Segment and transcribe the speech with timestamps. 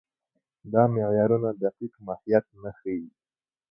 [0.71, 3.05] دا معیارونه دقیق ماهیت نه ښيي.